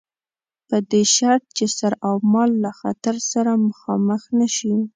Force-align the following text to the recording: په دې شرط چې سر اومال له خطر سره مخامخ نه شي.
په 0.67 0.77
دې 0.91 1.03
شرط 1.15 1.43
چې 1.57 1.65
سر 1.77 1.93
اومال 2.09 2.49
له 2.63 2.71
خطر 2.79 3.15
سره 3.31 3.51
مخامخ 3.67 4.21
نه 4.39 4.47
شي. 4.55 4.73